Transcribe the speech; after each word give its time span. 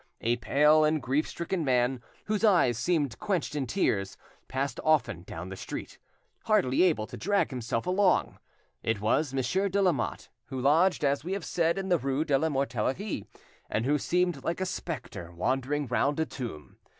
A 0.21 0.37
pale 0.37 0.83
and 0.83 0.99
grief 0.99 1.27
stricken 1.27 1.63
man, 1.63 2.01
whose 2.25 2.43
eyes 2.43 2.79
seemed 2.79 3.19
quenched 3.19 3.55
in 3.55 3.67
tears, 3.67 4.17
passed 4.47 4.79
often 4.83 5.21
down 5.21 5.49
the 5.49 5.55
street, 5.55 5.99
hardly 6.45 6.81
able 6.81 7.05
to 7.05 7.15
drag 7.15 7.51
himself 7.51 7.85
along; 7.85 8.39
it 8.81 8.99
was 8.99 9.31
Monsieur 9.31 9.69
de 9.69 9.79
Lamotte, 9.79 10.29
who 10.45 10.59
lodged, 10.59 11.05
as 11.05 11.23
we 11.23 11.33
have 11.33 11.45
said, 11.45 11.77
in 11.77 11.89
the 11.89 11.99
rue 11.99 12.25
de 12.25 12.35
la 12.35 12.49
Mortellerie, 12.49 13.27
and 13.69 13.85
who 13.85 13.99
seemed 13.99 14.43
like 14.43 14.59
a 14.59 14.65
spectre 14.65 15.31
wandering 15.33 15.85
round 15.85 16.19
a 16.19 16.25
tomb. 16.25 16.77